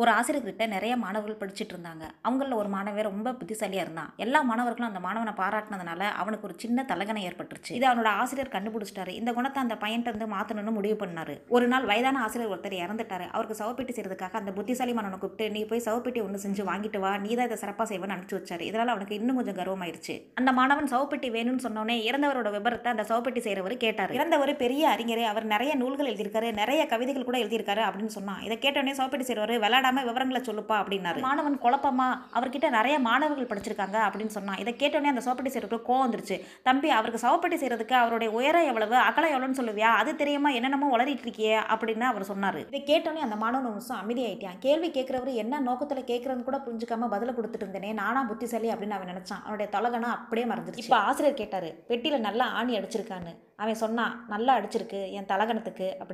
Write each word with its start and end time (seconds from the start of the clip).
ஒரு 0.00 0.10
ஆசிரியர்கிட்ட 0.10 0.66
நிறைய 0.66 0.96
மாணவர்கள் 1.02 1.38
படிச்சுட்டு 1.42 1.72
இருந்தாங்க. 1.74 2.04
அவங்களில் 2.22 2.56
ஒரு 2.60 2.68
மாணவர் 2.68 3.06
ரொம்ப 3.08 3.32
புத்திசாலியாக 3.32 3.84
இருந்தான். 3.84 4.10
எல்லா 4.24 4.40
மாணவர்களும் 4.48 4.88
அந்த 4.88 5.00
மாணவனை 5.04 5.32
பாராட்டினதுனால 5.38 6.00
அவனுக்கு 6.22 6.46
ஒரு 6.48 6.54
சின்ன 6.56 6.84
தலகனை 6.88 7.20
ஏற்பட்டுருச்சு. 7.28 7.70
இது 7.70 7.86
அவனோட 7.90 8.10
ஆசிரியர் 8.22 8.52
கண்டுபிடிச்சிட்டாரு. 8.54 9.08
இந்த 9.08 9.32
குணத்தை 9.32 9.62
அந்த 9.62 9.74
பையன்ட்ட 9.74 10.12
வந்து 10.14 10.28
மாற்றணும்னு 10.34 10.74
முடிவு 10.78 11.06
பண்ணாரு. 11.06 11.36
ஒரு 11.48 11.68
நாள் 11.68 11.84
வயதான 11.84 12.20
ஆசிரியர் 12.24 12.52
ஒருத்தர் 12.54 12.76
இறந்துட்டாரு. 12.82 13.28
அவருக்கு 13.30 13.56
சவப்பெட்டி 13.62 13.94
செய்யறதுக்காக 13.98 14.36
அந்த 14.42 14.52
புத்திசாலி 14.58 14.92
மாணவனை 14.92 15.18
கூப்பிட்டு 15.18 15.50
நீ 15.50 15.64
போய் 15.64 15.82
சவப்பெட்டி 15.86 16.22
ஒன்று 16.26 16.42
செஞ்சு 16.44 16.66
வாங்கிட்டு 16.70 16.98
வா. 16.98 17.16
நீ 17.16 17.30
தான் 17.34 17.48
இதை 17.50 17.58
சிறப்பாக 17.62 17.88
செய்வேன்னு 17.92 18.16
அனுப்பிச்சு 18.16 18.38
வச்சாரு. 18.40 18.60
இதனால் 18.60 18.88
அவனுக்கு 18.88 19.14
இன்னும் 19.14 19.40
கொஞ்சம் 19.40 19.58
கர்வமாயிருச்சு. 19.60 20.16
அந்த 20.34 20.52
மாணவன் 20.52 20.92
சவப்பெட்டி 20.94 21.30
வேணும்னு 21.38 21.66
சொன்னோனே 21.68 21.98
இறந்தவரோட 22.10 22.50
விவரத்தை 22.58 22.92
அந்த 22.96 23.06
சவப்பெட்டி 23.12 23.44
செய்கிறவர் 23.48 23.76
கேட்டார். 23.86 24.14
இறந்தவர் 24.18 24.54
பெரிய 24.56 24.88
அறிஞர். 24.88 25.24
அவர் 25.32 25.48
நிறைய 25.54 25.74
நூல்கள் 25.74 26.12
எழுதியிருக்காரு. 26.12 26.50
நிறைய 26.62 26.86
கவிதைகள் 26.86 27.28
கூட 27.30 27.38
எழுதியிருக்காரு. 27.38 27.84
அப்படின்னு 27.88 28.14
சொன்னான். 28.18 28.42
இதை 28.42 28.58
கேட்டோடனே 28.66 28.96
சவப்பெட்டி 29.00 29.28
செய்கிறவர் 29.30 29.84
விளையாடாம 29.86 30.04
விவரங்களை 30.08 30.40
சொல்லுப்பா 30.46 30.76
அப்படின்னாரு. 30.80 31.20
மாணவன் 31.26 31.62
குழப்பமா? 31.64 32.08
அவர்கிட்ட 32.36 32.66
நிறைய 32.76 32.96
மாணவர்கள் 33.08 33.50
படிச்சிருக்காங்க 33.52 33.98
அப்படின்னு 34.06 34.34
சொன்னான். 34.36 34.60
இதை 34.62 34.72
கேட்டோடனே 34.82 35.10
அந்த 35.12 35.22
சவப்பெட்டி 35.26 35.52
செய்கிறவருக்கு 35.54 35.88
கோவம் 35.90 36.04
வந்துருச்சு. 36.06 36.36
தம்பி 36.68 36.88
அவருக்கு 36.98 37.20
சவப்பெட்டி 37.26 37.58
செய்யறதுக்கு 37.62 37.94
அவருடைய 38.02 38.30
உயரம் 38.38 38.68
எவ்வளவு 38.70 38.96
அகலம் 39.08 39.32
எவ்வளோன்னு 39.34 39.60
சொல்லுவியா? 39.60 39.90
அது 40.00 40.10
தெரியாம 40.22 40.52
என்னென்னமோ 40.58 40.90
வளரிட்டு 40.94 41.24
இருக்கியே 41.26 41.54
அப்படின்னு 41.74 42.06
அவர் 42.12 42.30
சொன்னார். 42.32 42.60
இதை 42.70 42.82
கேட்டோடனே 42.90 43.24
அந்த 43.28 43.38
மாணவன் 43.44 43.68
நிமிஷம் 43.70 44.00
அமைதியாயிட்டான். 44.02 44.60
கேள்வி 44.66 44.90
கேட்குறவர் 44.98 45.32
என்ன 45.44 45.60
நோக்கத்தில் 45.68 46.08
கேட்குறன்னு 46.12 46.48
கூட 46.48 46.60
புரிஞ்சுக்காம 46.66 47.10
பதில 47.16 47.34
கொடுத்துட்டு 47.38 47.66
இருந்தேனே 47.66 47.92
நானா 48.02 48.22
புத்திசாலி 48.30 48.70
அப்படின்னு 48.74 48.98
அவன் 48.98 49.12
நினைச்சான். 49.14 49.42
அவனுடைய 49.46 49.68
தொலகனா 49.76 50.10
அப்படியே 50.20 50.46
மறந்துருச்சு 50.52 50.84
இப்போ 50.86 51.00
ஆசிரியர் 51.08 51.40
கேட்டாரு 51.42 51.70
பெட்டியில் 51.90 52.26
நல்லா 52.28 52.46
ஆணி 52.60 52.74
அடிச்சிருக்கான்னு. 52.78 53.34
அவன் 53.62 53.82
சொன்னான் 53.82 54.14
நல்லா 54.32 54.52
அடிச்சிருக்கு 54.58 54.98
என் 55.18 55.28
தலகணத்துக்கு 55.28 55.86
அப்படி 55.90 56.04